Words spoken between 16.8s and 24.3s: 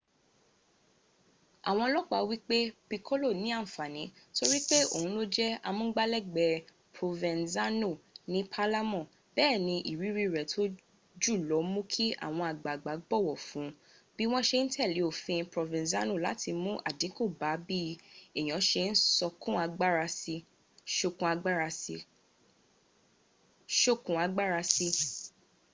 àdínkù bá bí èèyàn ṣe ń sokùn